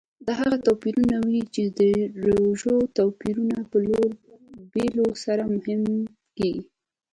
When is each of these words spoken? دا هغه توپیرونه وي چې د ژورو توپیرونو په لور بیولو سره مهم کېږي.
دا 0.25 0.33
هغه 0.41 0.57
توپیرونه 0.67 1.17
وي 1.27 1.41
چې 1.53 1.63
د 1.79 1.81
ژورو 2.59 2.77
توپیرونو 2.97 3.57
په 3.71 3.77
لور 3.89 4.09
بیولو 4.73 5.07
سره 5.23 5.43
مهم 5.55 5.81
کېږي. 6.37 6.63